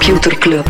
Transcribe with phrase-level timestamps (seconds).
[0.00, 0.66] Computer Club.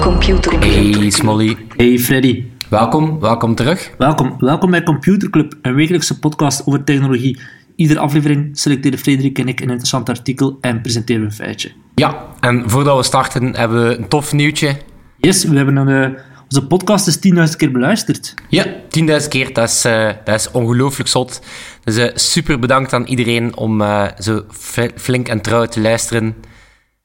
[0.00, 0.62] Computer Club.
[0.62, 3.90] Hey Smolly, Hey Freddy, welkom, welkom terug.
[3.98, 4.34] welkom.
[4.38, 7.40] Welkom bij Computer Club, een wekelijkse podcast over technologie.
[7.76, 11.70] Iedere aflevering selecteren Frederik en ik een interessant artikel en presenteren we een feitje.
[11.94, 14.76] Ja, en voordat we starten hebben we een tof nieuwtje.
[15.16, 17.16] Yes, we hebben een, eh, onze podcast is
[17.50, 18.34] 10.000 keer beluisterd.
[18.48, 21.40] Ja, 10.000 keer, dat is, eh, dat is ongelooflijk zot.
[21.84, 26.34] Dus eh, super bedankt aan iedereen om eh, zo fl- flink en trouw te luisteren.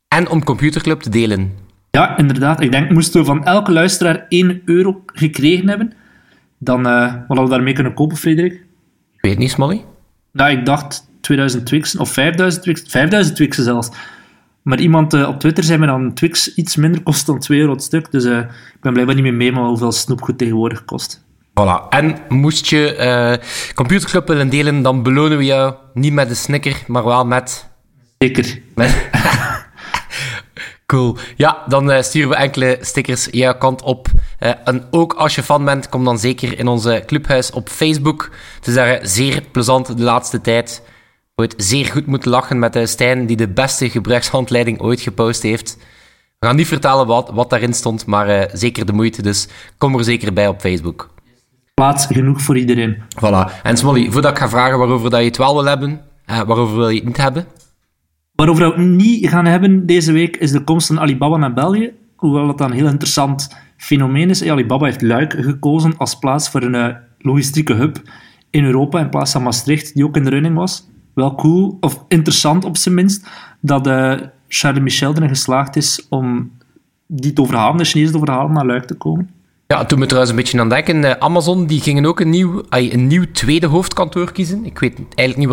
[0.08, 1.52] En om Computerclub te delen.
[1.92, 2.62] Ja, inderdaad.
[2.62, 5.94] Ik denk, moesten we van elke luisteraar 1 euro gekregen hebben,
[6.58, 8.54] dan wat hadden we daarmee kunnen kopen, Frederik?
[8.54, 9.84] Ik weet niet, Smolly?
[10.32, 13.90] Nou, ik dacht 2000 Twixen, of 5000 Twixen, 5000 Twixen zelfs.
[14.64, 17.60] Maar iemand eh, op Twitter zei me dat een Twix iets minder kost dan 2
[17.60, 18.12] euro het stuk.
[18.12, 21.26] Dus eh, ik ben blijkbaar niet meer mee, maar hoeveel snoepgoed tegenwoordig kost.
[21.50, 21.90] Voilà.
[21.90, 26.84] En moest je eh Computerclub willen delen, dan belonen we jou niet met een snicker,
[26.88, 27.70] maar wel met...
[28.18, 28.62] Zeker.
[28.76, 29.10] met
[30.86, 31.18] Cool.
[31.36, 34.08] Ja, dan sturen we enkele stickers jouw kant op.
[34.64, 38.30] En ook als je fan bent, kom dan zeker in onze clubhuis op Facebook.
[38.56, 40.82] Het is daar zeer plezant de laatste tijd.
[41.36, 45.78] Ooit zeer goed moeten lachen met uh, Stijn, die de beste gebruikshandleiding ooit gepost heeft.
[46.40, 49.22] We gaan niet vertellen wat, wat daarin stond, maar eh, zeker de moeite.
[49.22, 51.10] Dus kom er zeker bij op Facebook.
[51.74, 52.98] Plaats genoeg voor iedereen.
[52.98, 53.62] Voilà.
[53.64, 56.76] En Smolly, voordat ik ga vragen waarover dat je het wel wil hebben, eh, waarover
[56.76, 57.46] wil je het niet hebben?
[58.36, 61.94] Waarover we het niet gaan hebben deze week is de komst van Alibaba naar België.
[62.16, 64.48] Hoewel dat dan een heel interessant fenomeen is.
[64.48, 68.02] Alibaba heeft Luik gekozen als plaats voor een eh, logistieke hub
[68.50, 70.92] in Europa in plaats van Maastricht, die ook in de running was.
[71.14, 73.28] Wel cool, of interessant op zijn minst,
[73.60, 74.14] dat eh
[74.48, 76.52] Charles Michel erin geslaagd is om
[77.08, 79.30] die te overhalen, de Chinezen te overhalen naar Luik te komen.
[79.68, 81.04] Ja, toen me trouwens een beetje aan denken.
[81.04, 84.66] eh, Amazon die gingen ook een nieuw, een nieuw tweede hoofdkantoor kiezen.
[84.66, 85.48] Ik weet eigenlijk niet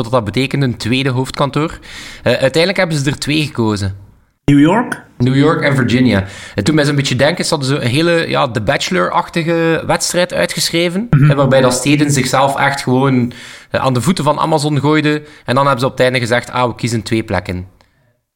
[5.20, 5.30] een ze.
[5.32, 5.62] New York?
[5.62, 6.24] En Virginia.
[6.54, 10.32] En toen mij zo'n beetje denken, ze hadden zo een hele ja, The Bachelor-achtige wedstrijd
[10.34, 11.06] uitgeschreven.
[11.10, 13.32] eh, waarbij dat steden zichzelf echt gewoon
[13.70, 15.22] eh, aan de voeten van Amazon gooiden.
[15.44, 17.54] En dan hebben ze op het einde gezegd, ah, we kiezen twee plekken.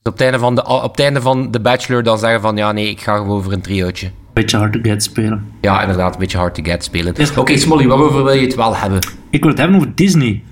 [0.03, 2.57] Dus op het einde van de, op het einde van The Bachelor dan zeggen van,
[2.57, 4.11] ja nee, ik ga gewoon voor een triootje.
[4.33, 5.47] Beetje hard to get spelen.
[5.61, 7.15] Ja, inderdaad, een beetje hard to get spelen.
[7.37, 8.99] Oké, Smolly, waarover wil je het wel hebben?
[9.31, 10.43] Ik wil het hebben over Disney.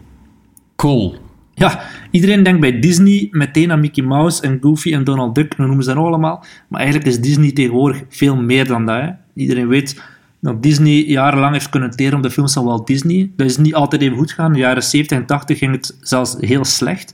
[0.76, 1.16] Cool.
[1.62, 1.80] Ja,
[2.10, 5.88] iedereen denkt bij Disney meteen aan Mickey Mouse en Goofy en Donald Duck, noemen ze
[5.88, 6.44] dat nog allemaal.
[6.68, 9.14] Maar eigenlijk is Disney tegenwoordig veel meer dan dat.
[9.34, 10.02] Iedereen weet
[10.40, 13.30] dat Disney jarenlang heeft kunnen teren op de films van Walt Disney.
[13.36, 14.46] Dat is niet altijd even goed gegaan.
[14.46, 17.12] In de jaren 70 en 80 ging het zelfs heel slecht.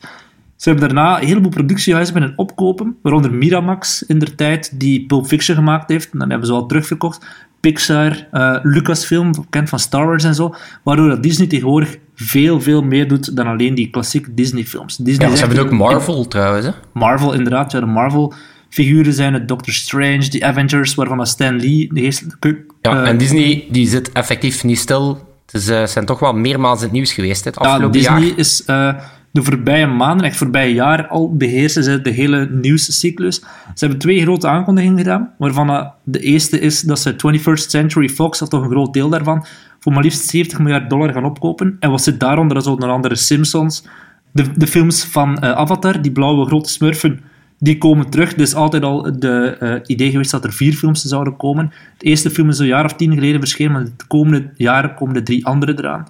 [0.57, 5.27] Ze hebben daarna een heleboel productiehuizen kunnen opkopen, waaronder Miramax in der tijd, die Pulp
[5.27, 6.13] Fiction gemaakt heeft.
[6.13, 7.27] En dan hebben ze al terugverkocht.
[7.61, 10.55] Pixar, eh, Lucasfilm, bekend van Star Wars en zo.
[10.83, 14.97] Waardoor dat Disney tegenwoordig veel, veel meer doet dan alleen die klassieke Disney-films.
[14.97, 16.73] Disney Ja, ze hebben ook Marvel trouwens, hè?
[16.93, 17.73] Marvel, inderdaad.
[17.73, 22.65] Ja, de Marvel-figuren zijn het Doctor Strange, de Avengers, waarvan Stan Lee de geestelijke...
[22.83, 25.27] Ja, eh, en Disney die zit effectief niet stil.
[25.47, 28.39] Dus ze zijn toch wel meermaals in het nieuws geweest Ja, afgelopen Disney jaar.
[28.39, 28.95] is eh,
[29.31, 33.37] de voorbije maanden, echt voorbije jaar, al beheersen ze de hele nieuwscyclus.
[33.75, 38.43] Ze hebben twee grote aankondigingen gedaan, waarvan de eerste is dat ze 21st Century Fox,
[38.43, 39.47] of toch een groot deel daarvan,
[39.81, 41.77] voor maar liefst 70 miljard dollar gaan opkopen.
[41.81, 42.55] En wat zit daaronder?
[42.55, 43.85] Dat is onder andere Simpsons,
[44.33, 47.21] de, de films van eh, Avatar, die blauwe grote smurfen,
[47.59, 48.35] die komen terug.
[48.35, 51.73] Dus altijd al de eh, idee geweest dat er vier films zouden komen.
[51.99, 55.15] De eerste film is een jaar of tien geleden verschenen, maar de komende jaren komen
[55.15, 56.07] de drie andere eraan.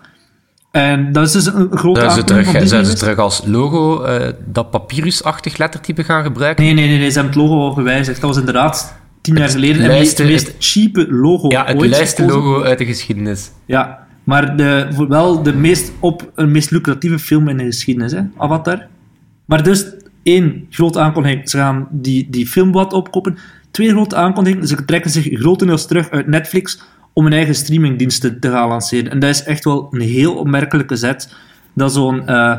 [0.70, 2.98] En dat is dus een grote Zouden ze terug, ze geweest.
[2.98, 6.64] terug als logo eh, dat papyrusachtig lettertype gaan gebruiken?
[6.64, 8.20] Nee, nee, nee, nee, ze hebben het logo al gewijzigd.
[8.20, 9.82] Dat was inderdaad tien jaar geleden.
[9.82, 13.50] En lijste- het meest, het cheape logo Ja, het lijste logo uit de geschiedenis.
[13.64, 18.20] Ja, maar de, wel de meest, op, een meest lucratieve film in de geschiedenis, hè?
[18.36, 18.86] Avatar.
[19.44, 19.86] Maar dus
[20.22, 23.38] één grote aankondiging, ze gaan die, die film wat opkopen.
[23.70, 26.82] Twee grote aankondigingen, ze trekken zich grotendeels terug uit Netflix
[27.18, 29.10] om hun eigen streamingdiensten te gaan lanceren.
[29.10, 31.34] En dat is echt wel een heel opmerkelijke zet.
[31.74, 32.56] Dat zo'n eh,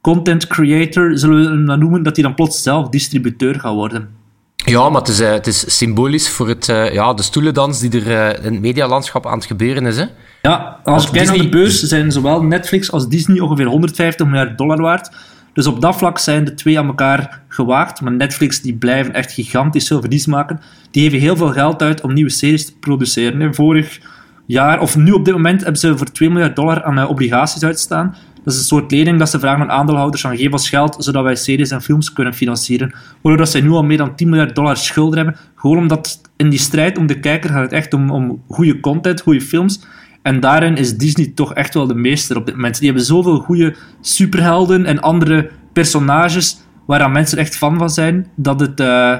[0.00, 4.08] content creator, zullen we hem dan noemen, dat hij dan plots zelf distributeur gaat worden.
[4.56, 8.04] Ja, maar het is, eh, het is symbolisch voor het, eh, ja, de stoelendans die
[8.04, 9.96] er in het medialandschap aan het gebeuren is.
[9.96, 10.04] Hè?
[10.42, 14.58] Ja, als Want kijkt naar de beurs, zijn zowel Netflix als Disney ongeveer 150 miljard
[14.58, 15.10] dollar waard.
[15.54, 18.00] Dus op dat vlak zijn de twee aan elkaar gewaagd.
[18.00, 20.60] Maar Netflix die blijven echt gigantisch veel verlies maken.
[20.90, 23.40] Die geven heel veel geld uit om nieuwe series te produceren.
[23.40, 23.54] hè.
[23.54, 24.00] Vorig
[24.46, 27.64] jaar, of nu op dit moment, hebben ze voor 2 miljard dollar aan eh, obligaties
[27.64, 28.14] uitstaan.
[28.44, 31.22] Dat is een soort lening dat ze vragen aan aandeelhouders van geef ons geld, zodat
[31.22, 32.94] wij series en films kunnen financieren.
[33.22, 35.36] Waardoor zij nu al meer dan 10 miljard dollar schulden hebben.
[35.54, 39.20] Gewoon omdat in die strijd om de kijker gaat het echt om, om goede content,
[39.20, 39.86] goede films.
[40.24, 42.78] En daarin is Disney toch echt wel de meester op dit moment.
[42.78, 46.56] Die hebben zoveel goede superhelden en andere personages
[46.86, 49.16] waaraan mensen echt fan van zijn, dat het, uh,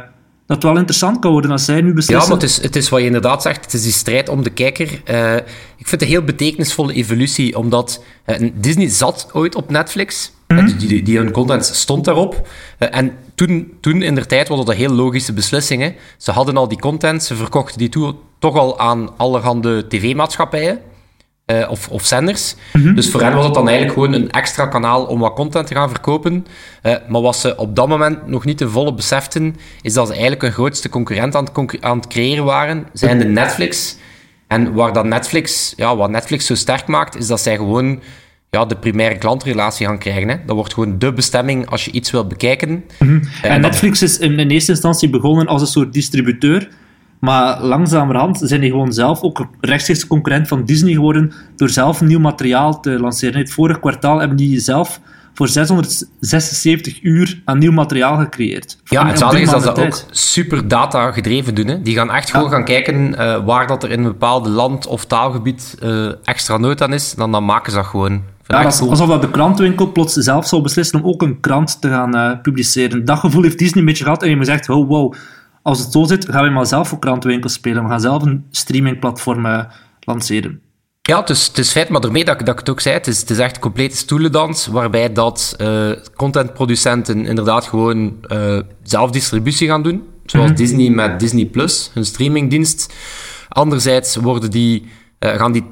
[0.47, 2.29] dat wel interessant kan worden als zij nu beslissen.
[2.29, 4.43] Ja, maar het is, het is wat je inderdaad zegt, het is die strijd om
[4.43, 5.03] de kijker.
[5.11, 5.37] Uh,
[5.77, 10.33] ik vind het een heel betekenisvolle evolutie, omdat uh, Disney zat ooit op Netflix.
[10.49, 12.49] Mm die, die, die, hun content stond daarop.
[12.79, 15.97] en toen, toen in der tijd was dat een heel logische beslissing.
[16.17, 20.81] Ze hadden al die content, ze verkochten die toe, toch al aan allerhande tv-maatschappijen.
[21.47, 22.55] Uh, of, of zenders.
[22.73, 22.95] Mhm.
[22.95, 25.75] Dus voor hen was het dan eigenlijk gewoon een extra kanaal om wat content te
[25.75, 26.47] gaan verkopen.
[26.83, 30.13] Uh, maar wat ze op dat moment nog niet te volle beseften, is dat ze
[30.13, 33.97] eigenlijk een grootste concurrent aan het, aan het creëren waren, zijn de Netflix.
[34.47, 38.01] En waar dat Netflix, ja, wat Netflix zo sterk maakt, is dat zij gewoon
[38.51, 40.29] ja, de primaire klantrelatie gaan krijgen.
[40.29, 40.37] Hè.
[40.47, 42.85] Dat wordt gewoon de bestemming als je iets wilt bekijken.
[42.99, 43.21] Mhm.
[43.43, 46.69] En, en Netflix is in, in eerste instantie begonnen als een soort distributeur.
[47.19, 52.21] Maar langzamerhand zijn die gewoon zelf ook rechtstreeks concurrent van Disney geworden door zelf nieuw
[52.21, 53.41] materiaal te lanceren.
[53.41, 55.01] Het vorige kwartaal hebben die zelf
[55.35, 58.79] voor 676 uur aan nieuw materiaal gecreëerd.
[58.85, 61.67] Ja, het zalige is dat ze ook super data gedreven doen.
[61.67, 61.83] Hè.
[61.83, 65.05] Die gaan echt gewoon gaan kijken uh, waar dat er in een bepaald land of
[65.05, 67.15] taalgebied uh, extra nood aan is.
[67.15, 68.23] Dan, dan maken ze dat gewoon.
[68.47, 71.89] Ja, dat alsof dat de krantenwinkel plots zelf zou beslissen om ook een krant te
[71.89, 73.05] gaan uh, publiceren.
[73.05, 75.15] Dat gevoel heeft Disney een beetje gehad en je me zegt, wow, wow,
[75.65, 77.83] als het zo zit, gaan we maar zelf voor krantenwinkels spelen.
[77.83, 79.65] We gaan zelf een streamingplatform uh,
[80.01, 80.61] lanceren.
[81.03, 83.21] Ja, dus het is feit, maar daarmee dat, dat ik het ook zei, het is,
[83.21, 89.69] het is echt een complete stoelendans, waarbij dat uh, contentproducenten inderdaad gewoon uh, zelf distributie
[89.69, 90.57] gaan doen, zoals mhm.
[90.57, 92.95] Disney met Disney+, Plus, hun streamingdienst.
[93.49, 94.87] Anderzijds worden die,
[95.19, 95.65] gaan die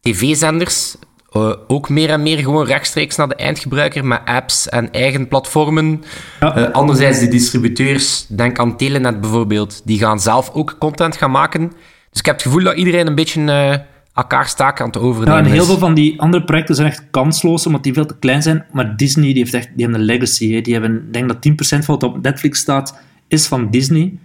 [0.00, 0.96] tv-zenders
[1.32, 6.02] uh, ook meer en meer gewoon rechtstreeks naar de eindgebruiker met apps en eigen platformen.
[6.40, 6.58] Ja.
[6.58, 11.72] Uh, anderzijds, de distributeurs, denk aan Telenet bijvoorbeeld, die gaan zelf ook content gaan maken.
[12.10, 13.74] Dus ik heb het gevoel dat iedereen een beetje uh,
[14.14, 17.04] elkaar staak aan het overnemen ja, en heel veel van die andere projecten zijn echt
[17.10, 18.64] kansloos, omdat die veel te klein zijn.
[18.72, 20.52] Maar Disney die heeft echt die hebben een legacy.
[20.52, 20.60] Hè.
[20.60, 24.18] Die hebben, ik denk dat 10% van wat op Netflix staat, is van Disney.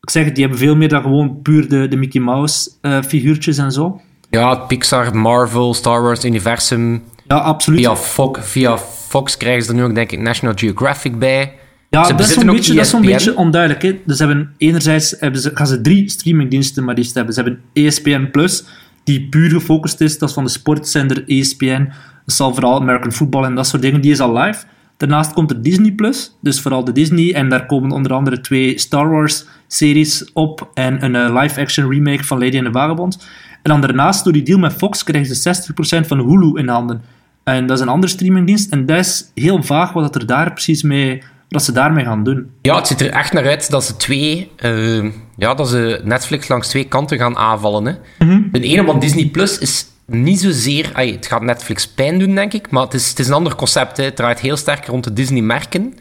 [0.00, 2.70] Ik zeg die hebben veel meer dan gewoon puur de, de Mickey Mouse
[3.06, 4.00] figuurtjes en zo.
[4.30, 7.02] Ja, Pixar, Marvel, Star Wars universum.
[7.26, 7.80] Ja, absoluut.
[7.80, 8.78] Via Fox, via
[9.08, 11.52] Fox krijgen ze er nu ook, denk ik, National Geographic bij.
[11.90, 13.82] Ja, dat is, een beetje, dat is een beetje onduidelijk.
[13.82, 14.00] Hè?
[14.06, 17.34] Dus hebben, enerzijds hebben ze, gaan ze drie streamingdiensten maar liefst hebben.
[17.34, 18.64] Ze hebben ESPN+, Plus,
[19.04, 20.18] die puur gefocust is.
[20.18, 21.92] Dat is van de sportzender ESPN.
[22.24, 24.00] Dat zal vooral American football en dat soort dingen.
[24.00, 24.64] Die is al live.
[24.96, 27.34] Daarnaast komt er Disney+, Plus, dus vooral de Disney.
[27.34, 32.38] En daar komen onder andere twee Star Wars-series op en een uh, live-action remake van
[32.38, 33.26] Lady and the Vagabond.
[33.62, 35.72] En dan daarnaast, door die deal met Fox, krijgen ze
[36.02, 37.02] 60% van Hulu in handen.
[37.44, 38.72] En dat is een andere streamingdienst.
[38.72, 42.50] En dat is heel vaag wat er daar precies mee, wat ze daarmee gaan doen.
[42.62, 46.48] Ja, het ziet er echt naar uit dat ze twee, uh, ja, dat ze Netflix
[46.48, 47.84] langs twee kanten gaan aanvallen.
[47.84, 48.24] Hè.
[48.24, 52.34] Mm De ene, want Disney Plus is niet zozeer, ay, het gaat Netflix pijn doen,
[52.34, 53.96] denk ik, maar het is, het is een ander concept.
[53.96, 54.04] Hè.
[54.04, 55.94] Het draait heel sterk rond de Disney-merken.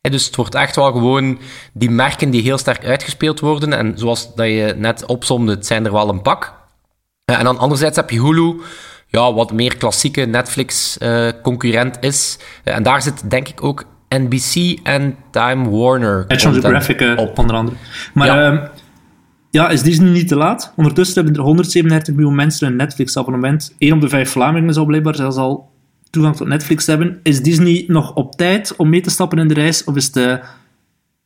[0.00, 1.38] Dus het wordt echt wel gewoon
[1.72, 3.72] die merken die heel sterk uitgespeeld worden.
[3.72, 6.63] En zoals dat je net opzomde, het zijn er wel een pak.
[7.24, 8.60] En dan anderzijds heb je Hulu,
[9.06, 12.38] ja, wat meer klassieke Netflix-concurrent is.
[12.64, 16.24] en daar zit denk ik ook NBC en Time Warner.
[16.28, 17.76] National Geographic uh, op, onder andere.
[18.14, 18.52] Maar ja.
[18.52, 18.62] Uh,
[19.50, 20.72] ja, is Disney niet te laat?
[20.76, 23.74] Ondertussen hebben er 137 miljoen mensen een Netflix-abonnement.
[23.78, 25.72] 1 op de 5 Vlamingen zou blijkbaar zelfs al
[26.10, 27.20] toegang tot Netflix hebben.
[27.22, 30.40] Is Disney nog op tijd om mee te stappen in de reis, of is het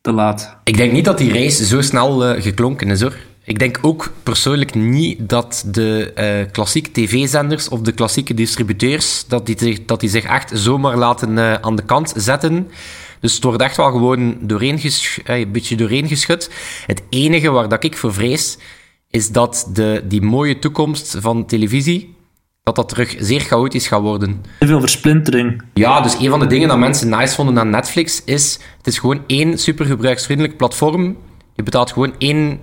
[0.01, 0.57] te laat?
[0.65, 3.17] Ik denk niet dat die reis zo snel uh, geklonken is, hoor.
[3.49, 9.47] Ik denk ook persoonlijk niet dat de uh, klassieke tv-zenders of de klassieke distributeurs, dat
[9.47, 12.71] die, dat die zich echt zomaar laten uh, aan de kant zetten.
[13.21, 14.91] Dus het wordt echt wel gewoon doorheen uh,
[15.25, 16.51] een beetje doorheen geschud.
[16.87, 18.59] Het enige waar dat ik voor vrees,
[19.11, 22.15] is dat de, die mooie toekomst van televisie,
[22.63, 24.45] dat dat terug zeer chaotisch gaat worden.
[24.59, 25.63] Te veel versplintering.
[25.75, 28.99] Ja, dus een van de dingen dat mensen nice vonden aan Netflix is, het is
[28.99, 31.17] gewoon één supergebruiksvriendelijk platform.
[31.55, 32.61] Je betaalt gewoon één,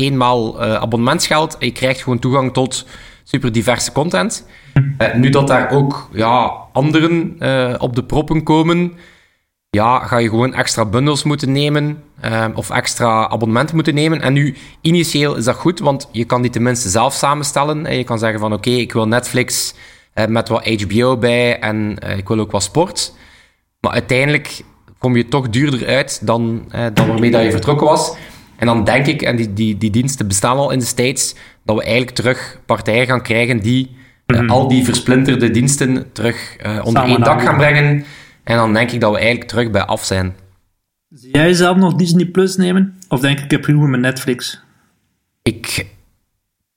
[0.00, 2.86] eenmaal uh, abonnementsgeld en je krijgt gewoon toegang tot
[3.24, 4.46] super diverse content.
[4.98, 8.92] Uh, nu dat daar ook ja, anderen uh, op de proppen komen,
[9.70, 12.02] ja, ga je gewoon extra bundles moeten nemen
[12.54, 14.20] of extra abonnementen moeten nemen.
[14.20, 17.86] En nu, initieel is dat goed, want je kan die tenminste zelf samenstellen.
[17.86, 19.74] En je kan zeggen van oké, ik wil Netflix
[20.28, 23.14] met wat HBO bij en ik wil ook wat sport.
[23.80, 24.62] Maar uiteindelijk
[24.98, 28.16] kom je toch duurder uit dan, dan waarmee dat je vertrokken was.
[28.60, 31.76] En dan denk ik, en die, die, die diensten bestaan al in de States, dat
[31.76, 37.02] we eigenlijk terug partijen gaan krijgen die mm al die versplinterde diensten terug uh, onder
[37.02, 38.04] één dak gaan brengen.
[38.44, 40.34] En dan denk ik dat we eigenlijk terug bij af zijn.
[41.08, 42.98] Zie jij zelf nog Disney Plus nemen?
[43.08, 44.60] Of denk ik, ik heb genoeg met Netflix?
[45.42, 45.86] Ik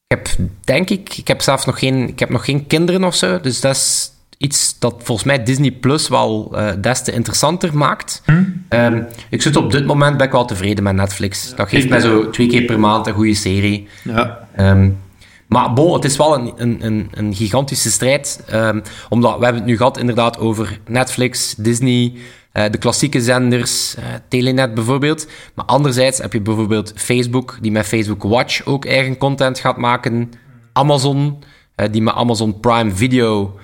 [0.08, 0.28] heb
[0.64, 1.18] denk ik.
[1.18, 3.40] Ik heb zelf nog geen, ik heb nog geen kinderen of zo.
[3.40, 4.12] Dus dat is
[4.44, 8.22] iets dat volgens mij Disney Plus wel uh, des te interessanter maakt.
[8.26, 8.44] Hm?
[8.70, 11.56] Um, ik zit op dit moment ben ik wel tevreden met Netflix.
[11.56, 13.88] Dat geeft mij zo twee keer per maand een goede serie.
[14.04, 14.48] Ja.
[14.60, 15.00] Um,
[15.48, 16.54] maar bon, het is wel een,
[16.86, 18.44] een, een gigantische strijd.
[18.54, 22.14] Um, omdat we hebben het nu gehad inderdaad over Netflix, Disney,
[22.54, 25.28] uh, de klassieke zenders, uh, Telenet bijvoorbeeld.
[25.54, 30.32] Maar anderzijds heb je bijvoorbeeld Facebook, die met Facebook Watch ook eigen content gaat maken.
[30.74, 31.44] Amazon,
[31.92, 33.58] die met Amazon Prime Video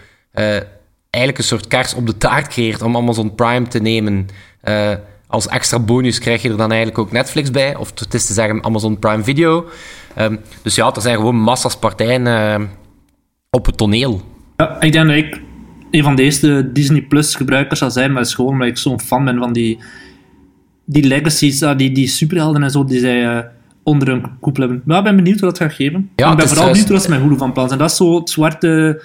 [1.10, 4.27] eigenlijk een soort kers op de taart creëert om Amazon Prime te nemen.
[5.27, 7.75] als extra bonus krijg je er dan eigenlijk ook Netflix bij.
[7.75, 9.69] Of het is te zeggen Amazon Prime Video.
[10.17, 12.67] Um, dus ja, er zijn gewoon massas partijen uh,
[13.50, 14.22] op het toneel.
[14.58, 15.41] Ja, ik denk dat ik
[15.91, 18.77] een van de eerste Disney Plus gebruikers zal zijn, maar het is gewoon omdat ik
[18.77, 19.79] zo'n fan ben van die,
[20.86, 23.48] die legacies, uh, die, die superhelden en zo, die zij
[23.84, 24.81] onder een koepel hebben.
[24.86, 26.10] Maar ik ben benieuwd wat dat gaat geven.
[26.15, 27.79] Ja, ik ben vooral benieuwd wat ze met Hulu van plan zijn.
[27.79, 29.01] Dat is zo het zwarte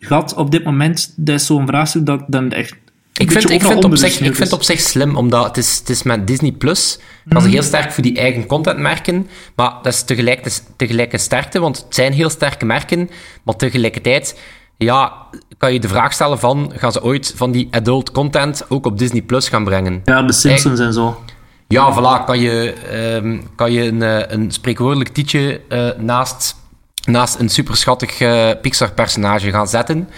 [0.00, 1.12] gat op dit moment.
[1.16, 2.76] Dat is zo'n vraagstuk dat dan echt
[3.18, 5.88] ik vind, ik, vind op zich, ik vind op zich slim, omdat het is, het
[5.88, 6.98] is met Disney Plus.
[7.24, 9.28] Dat is heel sterk voor die eigen contentmerken.
[9.54, 13.10] Maar dat is tegelijk, tegelijk een sterkte, want het zijn heel sterke merken.
[13.42, 14.40] Maar tegelijkertijd
[14.76, 15.12] ja,
[15.58, 16.72] kan je de vraag stellen van...
[16.74, 20.02] Gaan ze ooit van die adult content ook op Disney Plus gaan brengen?
[20.04, 21.22] Ja, de Simpsons en zo.
[21.68, 22.24] Ja, voilà.
[22.24, 22.74] Kan je,
[23.22, 26.56] um, kan je een, een spreekwoordelijk tietje uh, naast,
[27.08, 30.08] naast een superschattig uh, Pixar-personage gaan zetten...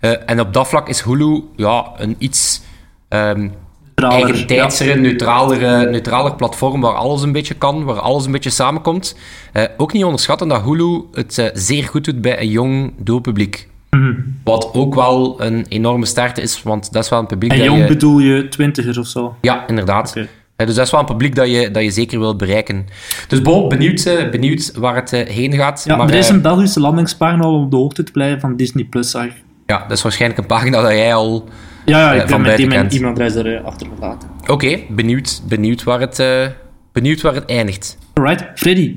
[0.00, 2.60] Uh, en op dat vlak is Hulu ja, een iets
[3.08, 3.52] um,
[3.94, 5.00] eigen tijdsere, ja.
[5.00, 9.16] neutralere, neutraler platform waar alles een beetje kan, waar alles een beetje samenkomt.
[9.52, 13.68] Uh, ook niet onderschatten dat Hulu het zeer goed doet bij een jong doelpubliek.
[13.90, 14.38] Mm.
[14.44, 17.78] Wat ook wel een enorme sterkte is, want dat is wel een publiek en jong
[17.78, 17.86] je...
[17.86, 19.36] bedoel je twintigers of zo?
[19.40, 20.10] Ja, inderdaad.
[20.10, 20.28] Okay.
[20.66, 22.86] Dus dat is wel een publiek dat je, dat je zeker wilt bereiken.
[23.28, 25.82] Dus Bo, benieuwd, benieuwd waar het heen gaat.
[25.86, 28.84] Ja, maar, er is een Belgische landingspagina om op de hoogte te blijven van Disney
[28.84, 29.28] Plus, zag.
[29.66, 31.48] Ja, dat is waarschijnlijk een pagina dat jij al
[31.84, 32.94] Ja, ja ik uh, van mijn kent.
[32.94, 34.28] e-mailadres er uh, achtergelaten.
[34.40, 36.46] Oké, okay, benieuwd, benieuwd, waar het, uh,
[36.92, 37.98] benieuwd waar het eindigt.
[38.14, 38.96] Alright, Freddy,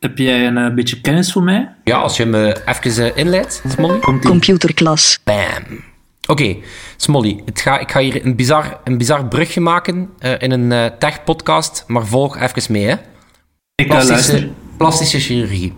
[0.00, 1.68] heb jij een uh, beetje kennis voor mij?
[1.84, 3.98] Ja, als je me even inleidt, Smolly.
[4.20, 5.20] Computerklas.
[5.24, 5.92] Bam.
[6.26, 6.62] Oké, okay,
[6.96, 11.84] Smolly, het ga, ik ga hier een bizar, een bizar brugje maken in een tech-podcast,
[11.86, 12.94] maar volg even mee, hè.
[13.74, 15.72] Ik plastische, plastische chirurgie.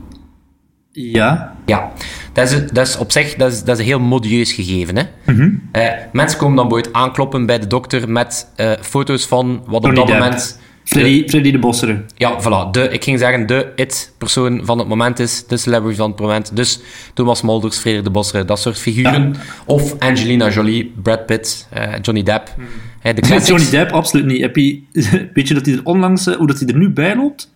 [0.90, 1.56] Ja.
[1.66, 1.92] Ja,
[2.32, 4.96] dat is, dat is op zich dat is, dat is een heel modieus gegeven.
[4.96, 5.02] Hè?
[5.24, 5.68] Mm -hmm.
[5.72, 8.48] uh, mensen komen dan bijvoorbeeld aankloppen bij de dokter met
[8.80, 10.18] foto's van wat op dat Depp.
[10.18, 10.60] moment...
[10.86, 12.04] Freddy, de, Freddy de Bossere.
[12.16, 12.70] Ja, voilà.
[12.70, 16.56] De, ik ging zeggen de it-persoon van het moment is, de celebrity van het moment.
[16.56, 16.80] Dus
[17.14, 19.32] Thomas Molders, Frederik de Bossere, dat soort figuren.
[19.32, 19.40] Ja.
[19.66, 22.54] Of Angelina Jolie, Brad Pitt, uh, Johnny Depp.
[22.56, 22.64] Mm.
[23.00, 23.48] Hey, de classics.
[23.48, 24.40] Johnny Depp, absoluut niet.
[24.40, 24.82] Heb je,
[25.34, 27.54] weet je dat hij er onlangs, hoe dat hij er nu bij loopt?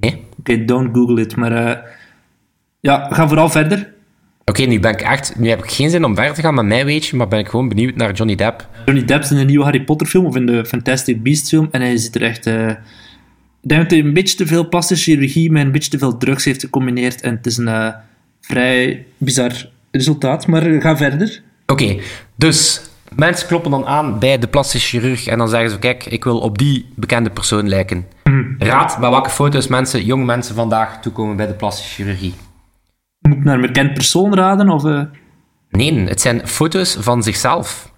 [0.00, 0.12] Nee.
[0.12, 1.84] Oké, okay, don't google it, maar...
[2.80, 3.94] Ja, we gaan vooral verder.
[4.50, 5.38] Oké, okay, nu ben ik echt...
[5.38, 7.48] Nu heb ik geen zin om verder te gaan met mijn weetje, maar ben ik
[7.48, 8.68] gewoon benieuwd naar Johnny Depp.
[8.84, 11.68] Johnny Depp is in de nieuwe Harry Potter film, of in de Fantastic Beasts film,
[11.70, 12.46] en hij zit er echt...
[12.46, 12.76] Uh, ik
[13.60, 16.44] denk dat hij een beetje te veel plastische chirurgie met een beetje te veel drugs
[16.44, 17.88] heeft gecombineerd, en het is een uh,
[18.40, 19.52] vrij bizar
[19.90, 21.42] resultaat, maar uh, ga verder.
[21.66, 22.00] Oké, okay,
[22.34, 22.80] dus...
[23.14, 26.38] Mensen kloppen dan aan bij de plastische chirurg en dan zeggen ze, kijk, ik wil
[26.38, 28.06] op die bekende persoon lijken.
[28.24, 28.54] Mm.
[28.58, 32.34] Raad bij welke foto's mensen, jonge mensen vandaag toekomen bij de plastische chirurgie.
[33.28, 34.68] Moet ik naar een bekend persoon raden?
[34.68, 35.02] Of, uh...
[35.70, 37.92] Nee, het zijn foto's van zichzelf.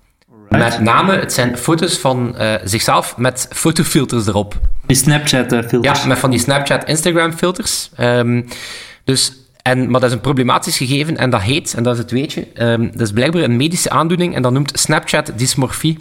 [0.48, 4.60] Met name, het zijn foto's van uh, zichzelf met fotofilters erop.
[4.86, 6.00] Die Snapchat-filters.
[6.00, 7.90] Ja, met van die Snapchat, Instagram-filters.
[8.00, 8.46] Um,
[9.04, 9.32] dus,
[9.62, 12.46] en, maar dat is een problematisch gegeven en dat heet, en dat is het weetje,
[12.54, 15.98] um, dat is blijkbaar een medische aandoening en dat noemt Snapchat-dysmorfie.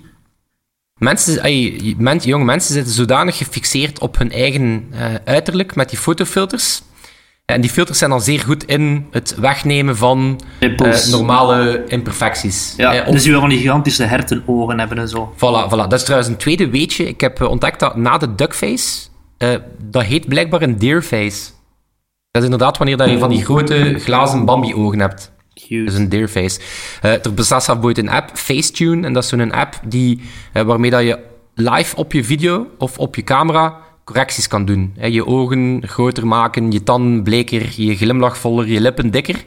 [0.97, 5.99] Mensen, ay, men, jonge mensen zitten zodanig gefixeerd op hun eigen uh, uiterlijk met die
[5.99, 6.81] fotofilters.
[7.53, 12.73] En die filters zijn dan zeer goed in het wegnemen van uh, normale imperfecties.
[12.77, 15.33] Ja, uh, dus je wil van die gigantische hertenogen hebben en zo.
[15.35, 15.69] Voilà, voilà.
[15.69, 17.07] Dat is trouwens een tweede weetje.
[17.07, 19.07] Ik heb uh, ontdekt dat na de duckface,
[19.83, 21.49] dat heet blijkbaar een deerface.
[22.31, 25.31] Dat is inderdaad wanneer dat je van die grote glazen Bambi-ogen hebt.
[25.53, 25.83] Cute.
[25.83, 26.59] Dat is een deerface.
[27.01, 30.21] er bestaat zelfs een app, Facetune, en dat is zo'n app die,
[30.53, 31.19] waarmee dat je
[31.55, 34.93] live op je video of op je camera correcties kan doen.
[35.01, 39.43] Je ogen groter maken, je tanden bleker, je glimlach voller, je lippen dikker.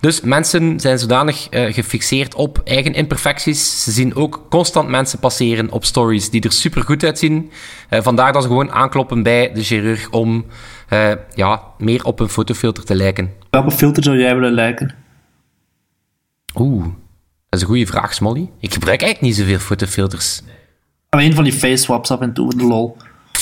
[0.00, 3.84] Dus mensen zijn zodanig uh, gefixeerd op eigen imperfecties.
[3.84, 7.50] Ze zien ook constant mensen passeren op stories die er super goed uitzien.
[7.90, 10.44] Uh, vandaar dat ze gewoon aankloppen bij de chirurg om
[10.92, 13.32] uh, ja, meer op een fotofilter te lijken.
[13.50, 14.94] Welke filter zou jij willen lijken?
[16.54, 16.92] Oeh, dat
[17.50, 18.50] is een goede vraag, Smolly.
[18.60, 20.42] Ik gebruik eigenlijk niet zoveel fotofilters.
[21.08, 22.96] Alleen van die face swaps af en toe, de lol.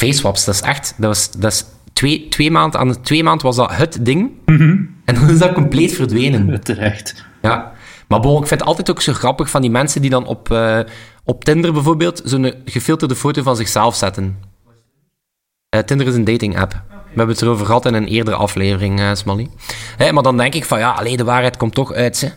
[0.04, 0.94] Face swaps, dat is echt...
[0.96, 4.30] Dat was, dat is twee, twee maanden, aan twee maanden was dat het ding.
[4.44, 4.94] Mm -hmm.
[5.04, 6.60] En dan is dat compleet verdwenen.
[6.62, 7.24] Terecht.
[7.42, 7.72] Ja.
[8.08, 10.48] Maar bon, ik vind het altijd ook zo grappig van die mensen die dan op,
[10.48, 10.80] uh,
[11.24, 14.38] op Tinder bijvoorbeeld zo'n gefilterde foto van zichzelf zetten.
[15.74, 16.72] Uh, Tinder is een dating app.
[16.88, 19.48] We hebben het erover gehad in een eerdere aflevering, uh, Smally.
[19.96, 22.20] Hey, maar dan denk ik van ja, alleen de waarheid komt toch uit.
[22.20, 22.28] Hè.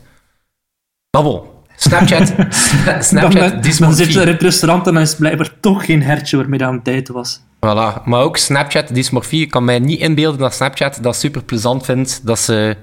[1.12, 1.42] Maar bon,
[1.76, 2.34] Snapchat,
[3.00, 6.04] Snapchat dan, dan zit je in het restaurant en dan is het blijkbaar toch geen
[6.04, 7.42] hertje waarmee dat aan tijd was.
[7.66, 9.42] Voilà, maar ook Snapchat dysmorfie.
[9.42, 12.76] Ik kan mij niet inbeelden dat Snapchat dat super plezant vindt dat ze...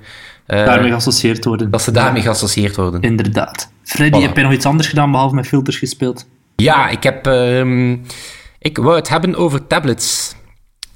[0.47, 1.71] Uh, daarmee geassocieerd worden.
[1.71, 3.01] Dat ze daarmee geassocieerd worden.
[3.01, 3.73] Inderdaad.
[3.83, 4.23] Freddy, voilà.
[4.23, 6.27] heb je nog iets anders gedaan behalve met filters gespeeld?
[6.57, 7.27] Ja, ik heb...
[7.27, 7.91] Uh,
[8.59, 10.35] ik wou het hebben over tablets.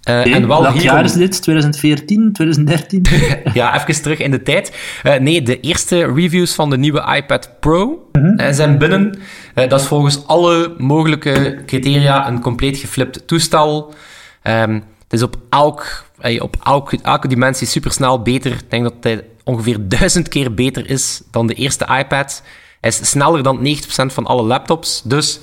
[0.08, 1.42] Uh, nee, en wel welk jaar is dit?
[1.42, 3.04] 2014, 2013?
[3.54, 4.76] ja, even terug in de tijd.
[5.04, 8.52] Uh, nee, de eerste reviews van de nieuwe iPad Pro -huh.
[8.52, 9.18] zijn binnen.
[9.58, 13.94] Uh, dat is volgens alle mogelijke criteria een compleet geflipt toestel.
[14.42, 16.04] Um, het is op, elk,
[16.38, 18.52] op elk, elke dimensie supersnel beter.
[18.52, 22.42] Ik denk dat hij ongeveer duizend keer beter is dan de eerste iPad.
[22.80, 25.02] Hij is sneller dan 90% van alle laptops.
[25.04, 25.40] Dus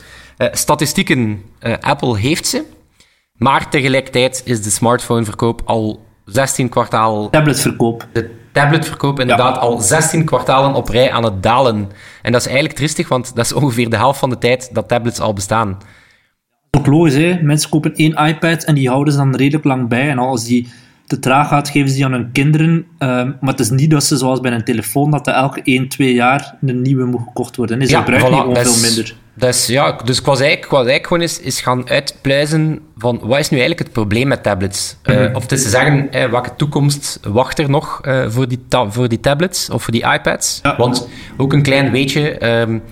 [0.52, 1.44] statistieken,
[1.80, 2.64] Apple heeft ze.
[3.38, 7.30] Maar tegelijkertijd is de smartphoneverkoop al 16 kwartaal...
[7.30, 8.08] Tabletverkoop.
[8.14, 11.90] De tabletverkoop inderdaad al 16 kwartalen op rij aan het dalen.
[12.22, 14.88] En dat is eigenlijk tristig, want dat is ongeveer de helft van de tijd dat
[14.88, 15.78] tablets al bestaan.
[16.72, 17.42] Ook logisch, hè?
[17.42, 20.10] Mensen kopen één iPad en die houden ze dan redelijk lang bij.
[20.10, 20.68] En als die
[21.06, 22.86] te traag gaat, geven ze die aan hun kinderen.
[23.00, 25.88] Um, maar het is niet dat ze, zoals bij een telefoon, dat er elke 1,
[25.88, 27.88] 2 jaar een nieuwe moet gekocht worden.
[27.88, 29.16] Ze ja, gebruiken voilà, veel minder.
[29.36, 33.20] Dus, ja, dus ik was eigenlijk, ik was eigenlijk gewoon eens, eens gaan uitpluizen van
[33.22, 34.98] wat is nu eigenlijk het probleem met tablets?
[35.04, 35.24] Mm -hmm.
[35.24, 39.10] uh, of is te zeggen, eh, welke toekomst wacht er nog uh, voor, die voor
[39.10, 40.60] die tablets of voor die iPads?
[40.64, 40.78] Ja.
[40.78, 42.84] Want ook een klein weetje, um,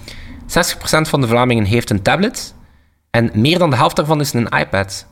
[0.48, 0.50] 60%
[1.02, 2.54] van de Vlamingen heeft een tablet
[3.10, 5.08] en meer dan de helft daarvan is een iPad.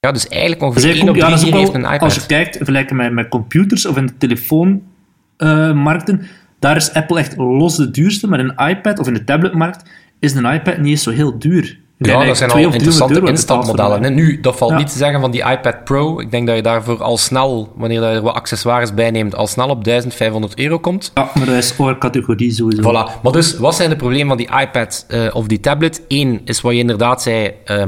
[0.00, 2.00] Ja, dus eigenlijk ongeveer op drie ja, heeft een iPad.
[2.00, 7.18] Als je kijkt, vergelijken met, met computers of in de telefoonmarkten, uh, daar is Apple
[7.18, 10.78] echt los de duurste, maar in een iPad of in de tabletmarkt is een iPad
[10.78, 11.78] niet eens zo heel duur.
[11.98, 14.04] Ja, dat zijn al interessante instapmodellen.
[14.04, 14.76] En nu, dat valt ja.
[14.76, 16.20] niet te zeggen van die iPad Pro.
[16.20, 19.46] Ik denk dat je daarvoor al snel, wanneer je er wat accessoires bij neemt, al
[19.46, 21.10] snel op 1500 euro komt.
[21.14, 22.82] Ja, maar dat is voor categorie sowieso.
[22.82, 23.22] Voilà.
[23.22, 26.02] Maar dus, wat zijn de problemen van die iPad uh, of die tablet?
[26.08, 27.52] Eén is wat je inderdaad zei...
[27.66, 27.82] Uh,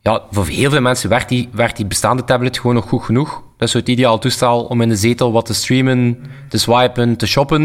[0.00, 3.42] ja, voor heel veel mensen werkt die, werkt die bestaande tablet gewoon nog goed genoeg.
[3.62, 7.16] Dat is zo het ideaal toestel om in de zetel wat te streamen, te swipen,
[7.16, 7.62] te shoppen.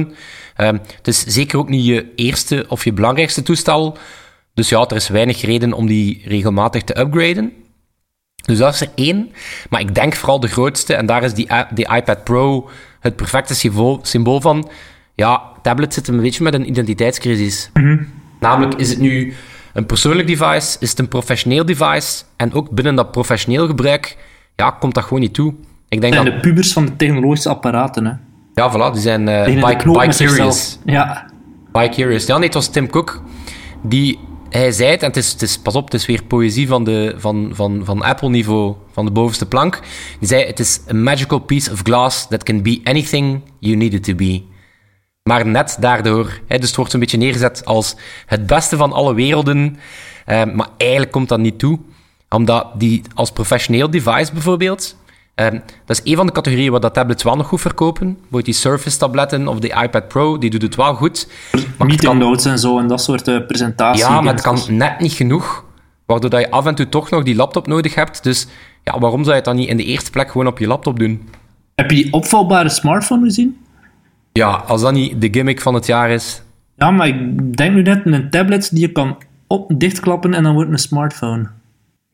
[0.57, 3.97] Um, het is zeker ook niet je eerste of je belangrijkste toestel.
[4.53, 7.53] Dus ja, er is weinig reden om die regelmatig te upgraden.
[8.45, 9.31] Dus dat is er één.
[9.69, 13.55] Maar ik denk vooral de grootste, en daar is die, die iPad Pro het perfecte
[13.55, 14.69] symbool, symbool van.
[15.15, 17.69] Ja, tablet zit een beetje met een identiteitscrisis.
[17.73, 18.07] Mm -hmm.
[18.39, 19.33] Namelijk, is het nu
[19.73, 20.77] een persoonlijk device?
[20.79, 22.23] Is het een professioneel device?
[22.35, 24.17] En ook binnen dat professioneel gebruik,
[24.55, 25.53] ja, komt dat gewoon niet toe.
[25.89, 26.33] Ik denk en dat...
[26.33, 28.13] de pubers van de technologische apparaten, hè?
[28.53, 30.79] Ja, voilà, die zijn uh, bike, bike curious.
[30.85, 31.31] Ja.
[31.71, 32.25] Bike curious.
[32.25, 33.21] Ja, nee, het was Tim Cook.
[33.83, 34.19] Die,
[34.49, 36.83] hij zei het, en het is, het is, pas op, het is weer poëzie van,
[36.83, 39.79] de, van, van, van Apple-niveau, van de bovenste plank.
[40.19, 43.93] Die zei, het is a magical piece of glass that can be anything you need
[43.93, 44.43] it to be.
[45.23, 47.95] Maar net daardoor, hè, dus het wordt een beetje neergezet als
[48.25, 49.77] het beste van alle werelden,
[50.27, 51.79] uh, maar eigenlijk komt dat niet toe.
[52.29, 54.97] Omdat die als professioneel device bijvoorbeeld,
[55.41, 58.13] Um, dat is een van de categorieën waar dat tablets wel nog goed verkopen.
[58.13, 61.27] Bijvoorbeeld die Surface-tabletten of de iPad Pro, die doet het wel goed.
[61.77, 62.17] Meeting kan...
[62.17, 64.01] notes en zo en dat soort uh, presentaties.
[64.01, 65.65] Ja, maar het kan net niet genoeg.
[66.05, 68.23] Waardoor dat je af en toe toch nog die laptop nodig hebt.
[68.23, 68.47] Dus
[68.83, 70.99] ja, waarom zou je het dan niet in de eerste plek gewoon op je laptop
[70.99, 71.29] doen?
[71.75, 73.57] Heb je die opvalbare smartphone gezien?
[74.33, 76.41] Ja, als dat niet de gimmick van het jaar is.
[76.75, 80.53] Ja, maar ik denk nu net een tablet die je kan op dichtklappen en dan
[80.53, 81.49] wordt een smartphone.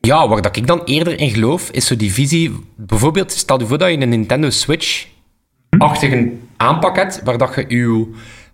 [0.04, 2.52] Ja, waar dat ik dan eerder in geloof, is zo die visie...
[2.76, 8.06] Bijvoorbeeld, stel je voor dat je een Nintendo Switch-achtige aanpak hebt, waar dat je je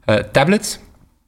[0.06, 0.80] uh, tablet...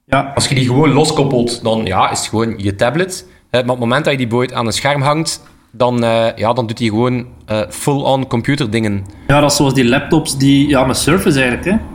[0.05, 0.31] Ja.
[0.35, 3.25] Als je die gewoon loskoppelt, dan ja, is het gewoon je tablet.
[3.27, 6.35] Uh, maar op het moment dat je die boot aan een scherm hangt, dan, uh,
[6.35, 7.27] ja, dan doet hij gewoon
[7.69, 9.05] full-on computer dingen.
[9.27, 10.67] Ja, dat is zoals die laptops die...
[10.67, 11.92] Ja, met Surface eigenlijk, hè?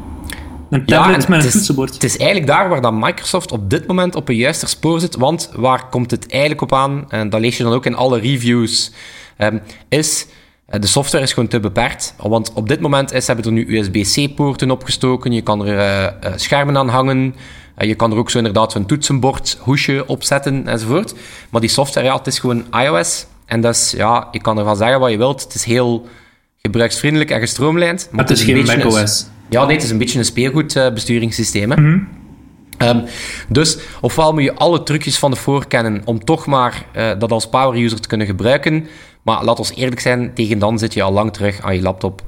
[0.71, 1.95] Een tablet ja, met een toetsenbord.
[1.95, 5.17] Het is eigenlijk daar waar dan Microsoft op dit moment op een juiste spoor zit.
[5.17, 7.05] Want waar komt het eigenlijk op aan?
[7.09, 8.93] En dat lees je dan ook in alle reviews.
[9.39, 10.27] Um, is
[10.67, 12.15] eh, de software is gewoon te beperkt.
[12.17, 15.33] Want op dit moment is, hebben er nu USB-C-poorten opgestoken.
[15.33, 17.35] Je kan er uh, uh, schermen aan hangen.
[17.77, 21.15] je kan er ook zo inderdaad zo'n toetsenbord, hoesje opzetten enzovoort.
[21.51, 23.27] Maar die software, ja, het is gewoon iOS.
[23.47, 25.43] En dat is, ja, je kan ervan zeggen wat je wilt.
[25.43, 26.07] Het is heel
[26.63, 28.09] gebruiksvriendelijk en gestroomlijnd.
[28.11, 29.27] Maar het is, het is geen macOS.
[29.49, 31.71] Ja, nee, het is een beetje een speelgoedbesturingssysteem.
[31.71, 32.09] Uh, mm
[32.79, 33.05] um,
[33.49, 37.33] dus ofwel moet je alle trucjes van de voor kennen om toch maar uh, dat
[37.33, 38.87] als power user te kunnen gebruiken.
[39.23, 42.23] Maar laat ons eerlijk zijn, tegen dan zit je al lang terug aan je laptop.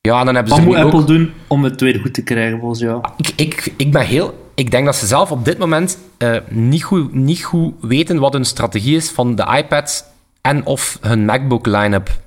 [0.00, 1.06] Ja, en dan hebben Wat ze er moet Apple ook...
[1.06, 3.04] doen om het weer goed te krijgen, volgens jou?
[3.16, 4.46] Ik, ik, ik ben heel...
[4.54, 8.32] Ik denk dat ze zelf op dit moment eh, niet, goed, niet goed weten wat
[8.32, 10.04] hun strategie is van de iPads
[10.40, 12.20] en of hun MacBook line-up.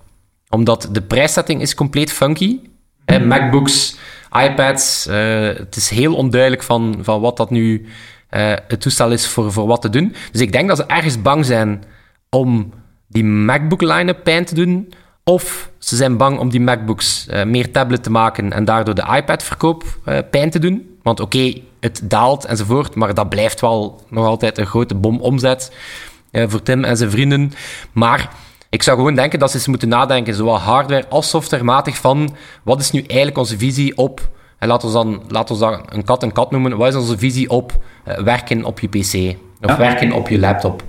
[0.50, 2.60] Omdat de prijszetting is compleet funky.
[3.20, 3.98] MacBooks,
[4.44, 7.86] iPads, eh, het is heel onduidelijk van, van wat dat nu
[8.30, 10.16] eh, het toestel is voor, voor wat te doen.
[10.32, 11.84] Dus ik denk dat ze ergens bang zijn
[12.30, 12.74] om
[13.08, 14.94] die MacBook line-up pijn te doen.
[15.24, 19.16] Of ze zijn bang om die MacBooks eh, meer tablet te maken en daardoor de
[19.16, 19.84] iPad-verkoop
[20.30, 20.98] pijn te doen.
[21.04, 25.72] Want oké, het daalt enzovoort, maar dat blijft wel nog altijd een grote bomomzet
[26.32, 27.52] eh, voor Tim en zijn vrienden.
[27.92, 28.30] Maar
[28.72, 32.80] ik zou gewoon denken dat ze eens moeten nadenken, zowel hardware als softwarematig, van wat
[32.80, 34.30] is nu eigenlijk onze visie op,
[34.60, 37.18] en laten we dan, laten we dan een kat een kat noemen, wat is onze
[37.18, 37.72] visie op
[38.04, 39.78] eh, werken op je PC of Ja.
[39.78, 40.84] werken op je laptop?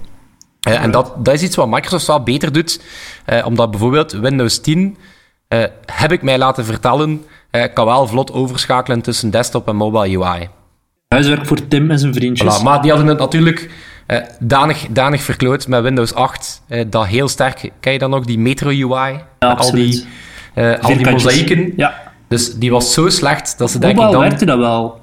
[0.61, 2.81] Eh, en dat, dat is iets wat Microsoft wel beter doet,
[3.25, 4.97] eh, omdat bijvoorbeeld Windows 10,
[5.49, 7.25] eh, heb ik mij laten vertellen,
[7.75, 10.49] kan wel vlot overschakelen tussen desktop en mobile UI.
[11.09, 12.61] Huiswerk voor Tim en zijn vriendjes.
[12.61, 13.71] Voilà, maar die hadden het natuurlijk
[14.17, 16.63] eh, danig, danig verkloot met Windows 8.
[16.69, 19.21] eh, dat heel sterk, ken je dan nog, die Metro UI?
[19.39, 20.05] Ja, Met al die,
[20.55, 21.73] eh, al die mozaïeken.
[21.77, 24.21] Ja, Dus die was zo slecht dat ze denk ik dan...
[24.21, 25.01] werkte dat wel.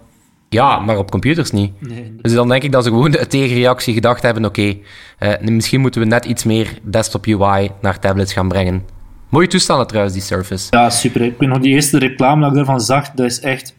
[0.49, 1.71] Ja, maar op computers niet.
[1.81, 4.75] Nee, Dus dan denk ik dat ze gewoon de tegenreactie gedacht hebben, oké,
[5.17, 8.83] eh, misschien moeten we net iets meer desktop UI naar tablets gaan brengen.
[9.29, 10.67] Mooie toestanden trouwens, die Surface.
[10.69, 11.21] Ja, super.
[11.21, 13.75] Ik weet nog die eerste reclame dat ik daarvan zag, dat is echt...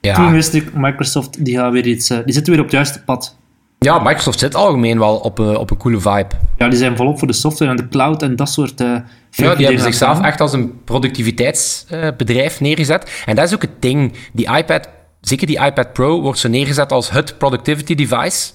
[0.00, 0.14] Ja.
[0.14, 3.02] Toen wist ik, Microsoft, die, gaat weer iets, eh, die zitten weer op het juiste
[3.02, 3.36] pad.
[3.84, 6.28] Ja, Microsoft zit algemeen wel op, een op een coole vibe.
[6.56, 8.80] Ja, die zijn volop voor de software en de cloud en dat soort...
[8.80, 8.86] eh
[9.30, 10.24] Ja, die hebben zichzelf aan.
[10.24, 13.22] echt als een productiviteitsbedrijf neergezet.
[13.26, 14.12] En dat is ook het ding.
[14.32, 14.88] Die iPad,
[15.20, 18.50] zeker die iPad Pro, wordt zo neergezet als het productivity device.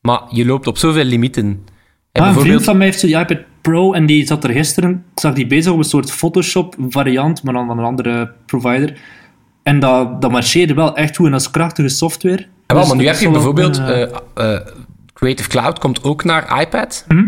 [0.00, 1.44] Maar je loopt op zoveel limieten.
[1.44, 4.44] En Ah, een vriend bijvoorbeeld, van mij heeft zo die iPad Pro en die zat
[4.44, 7.84] er gisteren, ik zag die bezig op een soort Photoshop variant, maar dan van een
[7.84, 8.98] andere provider.
[9.62, 12.46] En dat, dat marcheerde wel echt goed en dat is krachtige software.
[12.66, 13.78] Wel, Dus maar nu heb je bijvoorbeeld...
[13.78, 14.02] eh,
[14.54, 14.60] eh,
[15.12, 17.04] Creative Cloud komt ook naar iPad.
[17.08, 17.24] Mhm.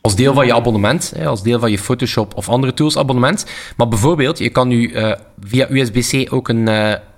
[0.00, 1.12] Als deel van je abonnement.
[1.16, 3.46] Hè, als deel van je Photoshop of andere tools abonnement.
[3.76, 6.66] Maar bijvoorbeeld, je kan nu eh, via USB-C ook een,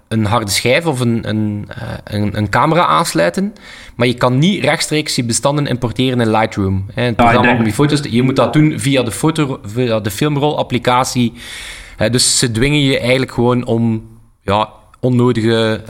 [0.09, 1.69] een harde schijf of een, een,
[2.05, 3.55] een, een camera aansluiten.
[3.97, 6.87] Maar je kan niet rechtstreeks je bestanden importeren in Lightroom.
[6.95, 9.61] Hè, het programma denk- om je foto's te- Je moet dat doen via de, foto,
[9.65, 11.33] via de filmrol-applicatie.
[12.11, 14.09] Dus ze dwingen je eigenlijk gewoon om
[14.43, 14.69] ja,
[15.01, 15.83] onnodige,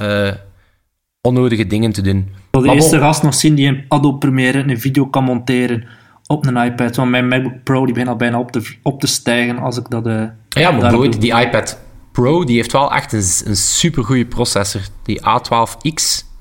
[1.26, 2.18] onnodige dingen te doen.
[2.18, 5.84] Ik wil de eerste gast nog zien die in Adobe Premiere een video kan monteren
[6.26, 6.96] op een iPad.
[6.96, 9.90] Want mijn MacBook Pro die begint al bijna op te, op te stijgen als ik
[9.90, 10.06] dat...
[10.06, 11.78] eh, Ja, maar bijvoorbeeld die iPad
[12.12, 14.80] Pro, die heeft wel echt een, een supergoeie processor.
[15.02, 15.80] Die A12X,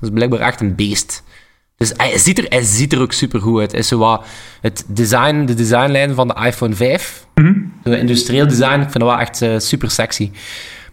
[0.00, 1.24] is blijkbaar echt een beest.
[1.76, 3.72] Dus hij ziet er, hij ziet er ook supergoed uit.
[3.72, 4.24] Is zo wat
[4.60, 7.26] het design, de designlijn van de iPhone 5.
[7.84, 10.30] Zo industrieel design, ik vind dat wel echt eh, super sexy.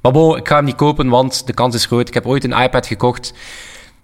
[0.01, 2.07] Maar bon, ik ga hem niet kopen, want de kans is groot.
[2.07, 3.33] Ik heb ooit een iPad gekocht.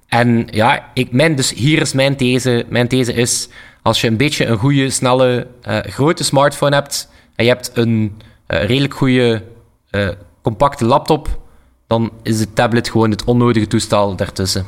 [0.09, 2.65] En ja, ik, mijn, dus hier is mijn these.
[2.69, 3.49] Mijn these is,
[3.81, 8.17] als je een beetje een goede, snelle, eh, grote smartphone hebt en je hebt een
[8.45, 9.43] eh, redelijk goede,
[9.89, 10.09] eh,
[10.41, 11.39] compacte laptop,
[11.87, 14.65] dan is de tablet gewoon het onnodige toestel daartussen.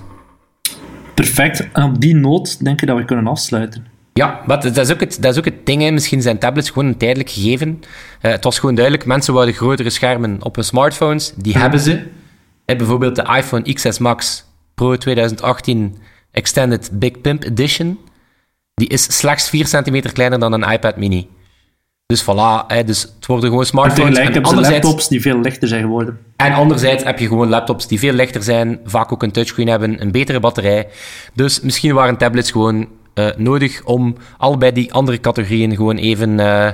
[1.13, 1.71] Perfect.
[1.73, 3.85] En op die noot denk ik dat we kunnen afsluiten.
[4.13, 5.81] Ja, maar dat is ook het, dat is ook het ding.
[5.81, 5.91] Hè.
[5.91, 7.83] Misschien zijn tablets gewoon een tijdelijk gegeven.
[8.19, 11.33] Het was gewoon duidelijk, mensen wouden grotere schermen op hun smartphones.
[11.35, 12.07] Die hebben ze.
[12.65, 14.45] Bijvoorbeeld de iPhone XS Max
[14.81, 15.97] Pro 2018
[16.31, 17.99] Extended Big Pimp Edition.
[18.73, 21.29] Die is slechts 4 centimeter kleiner dan een iPad mini.
[22.05, 24.17] Dus voilà, hè, dus het worden gewoon smartphones.
[24.17, 26.17] En anderzijds, laptops die veel lichter zijn geworden.
[26.35, 30.01] en anderzijds heb je gewoon laptops die veel lichter zijn, vaak ook een touchscreen hebben,
[30.01, 30.87] een betere batterij.
[31.33, 36.73] Dus misschien waren tablets gewoon eh, nodig om allebei die andere categorieën gewoon even eh,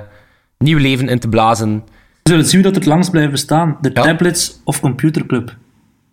[0.57, 1.83] nieuw leven in te blazen.
[2.23, 3.77] We zullen zien dat het langst blijft bestaan.
[3.81, 4.01] De Ja.
[4.01, 5.55] tablets of computerclub.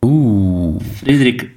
[0.00, 0.80] Oeh.
[0.96, 1.50] Frederik,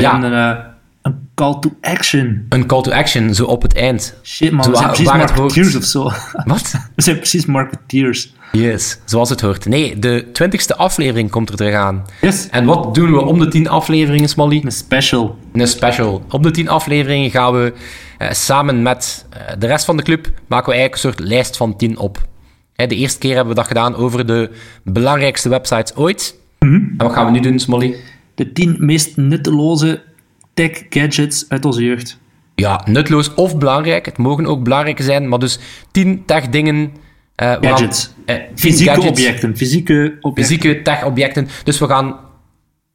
[0.00, 0.22] Ja.
[0.22, 0.64] een, eh,
[1.02, 2.46] een call to action.
[2.48, 4.14] Een call to action, zo op het eind.
[4.22, 6.02] Shit man, Zo we zijn waar- precies marketeers of zo.
[6.44, 6.74] Wat?
[6.94, 8.34] We zijn precies marketeers.
[8.52, 9.66] Yes, zoals het hoort.
[9.66, 12.04] Nee, de twintigste aflevering komt er terug aan.
[12.20, 12.48] Yes.
[12.50, 14.60] En wat doen we om de tien afleveringen, Smally?
[14.64, 15.38] Een special.
[15.52, 16.24] Een special.
[16.30, 17.72] Op de 10 afleveringen gaan we
[18.18, 21.56] eh, samen met eh, de rest van de club maken we eigenlijk een soort lijst
[21.56, 22.26] van 10 op.
[22.74, 24.50] Hè, de eerste keer hebben we dat gedaan over de
[24.84, 26.34] belangrijkste websites ooit.
[26.58, 27.96] En wat gaan we nu doen, Smolly?
[28.36, 30.02] De 10 meest nutteloze
[30.54, 32.18] tech gadgets uit onze jeugd.
[32.54, 34.06] Ja, nutloos of belangrijk.
[34.06, 35.58] Het mogen ook belangrijke zijn, maar dus
[35.90, 36.92] 10 tech dingen.
[37.34, 38.10] eh, gaan- Gadgets.
[38.26, 39.56] eh, 10 Fysieke gadgets, objecten.
[39.56, 40.44] Fysieke objecten.
[40.44, 41.48] Fysieke tech objecten.
[41.64, 42.16] Dus we gaan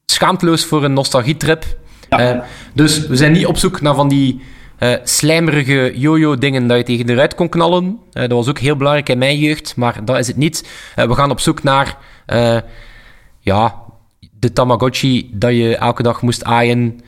[0.05, 1.63] schaamteloos voor een nostalgietrip.
[2.09, 2.19] Ja.
[2.19, 2.41] Eh,
[2.73, 4.41] dus we zijn niet op zoek naar van die
[5.03, 7.97] slijmerige yo-yo dingen dat je tegen de ruit kon knallen.
[8.11, 10.67] Dat was ook heel belangrijk in mijn jeugd, maar dat is het niet.
[10.95, 11.97] We gaan op zoek naar
[13.39, 13.75] ja,
[14.41, 16.99] de Tamagotchi dat je elke dag moest aaien.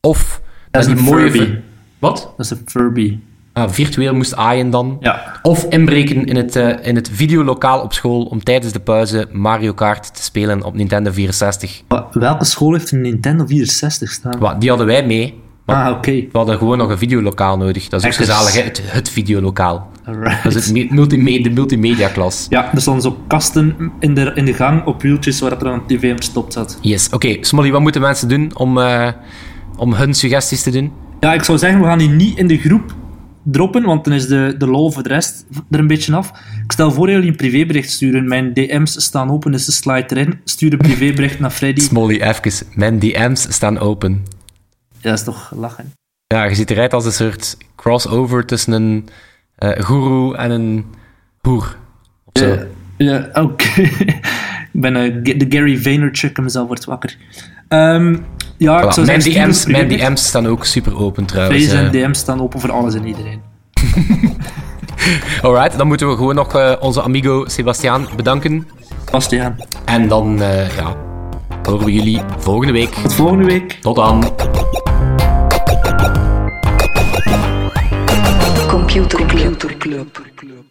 [0.00, 1.30] Of Dat is een mooie...
[1.30, 1.54] Furby.
[1.98, 2.32] Wat?
[2.36, 3.18] Dat is een Furby.
[3.52, 4.96] Ah, virtueel moest aaien dan.
[5.00, 5.38] Ja.
[5.42, 9.72] Of inbreken in het, eh, in het videolokaal op school om tijdens de pauze Mario
[9.72, 11.82] Kart te spelen op Nintendo 64.
[11.88, 14.38] Wa- Welke school heeft een Nintendo 64 staan?
[14.38, 15.41] Wat, die hadden wij mee.
[15.72, 16.10] Ah, oké.
[16.10, 17.88] we hadden gewoon nog een videolokaal nodig.
[17.88, 18.64] Dat is ook Echt, gezellig?
[18.64, 19.90] Het, het videolokaal.
[20.04, 20.42] Alright.
[20.42, 22.46] Dat is het me- multime- de multimedia-klas.
[22.48, 25.86] Ja, er stonden zo kasten in de, in de gang op wieltjes waar er een
[25.86, 26.78] tv op gestopt zat.
[26.80, 27.36] Yes, oké.
[27.40, 29.08] Smolly, wat moeten mensen doen om, eh,
[29.76, 30.92] om hun suggesties te doen?
[31.20, 32.94] Ja, ik zou zeggen, we gaan die niet in de groep
[33.44, 36.28] droppen, want dan is de, de lol voor de rest er een beetje af.
[36.64, 38.28] Ik stel voor dat jullie een privébericht sturen.
[38.28, 40.40] Mijn DM's staan open, dus de slide erin.
[40.44, 41.80] Stuur een privébericht naar Freddy.
[41.80, 42.66] Smolly, even.
[42.74, 44.22] Mijn DM's staan open.
[45.02, 45.92] Ja, dat is toch lachen.
[46.26, 49.08] Ja, je ziet eruit als een soort crossover tussen een
[49.58, 50.84] eh goeroe en een
[51.40, 51.76] hoer.
[52.32, 52.46] Zo.
[52.46, 53.80] Ja, ja oké.
[54.72, 57.16] ik ben eh, de Gary Vaynerchuk en mezelf wordt wakker.
[57.68, 58.16] Ehm,
[58.56, 59.04] ja, Voilà.
[59.04, 59.88] Mijn, DM's, mijn.
[59.88, 61.72] DM's staan ook super open trouwens.
[61.72, 61.90] Eh.
[61.90, 63.40] DM's staan open voor alles en iedereen.
[65.42, 68.68] Alright, dan moeten we gewoon nog eh, onze amigo Sebastiaan bedanken.
[69.10, 69.56] Bastiaan.
[69.84, 70.96] En dan eh, ja,
[71.62, 72.94] horen we jullie volgende week.
[72.94, 73.78] Tot volgende week.
[73.80, 74.32] Tot dan.
[78.92, 80.61] Computer Club.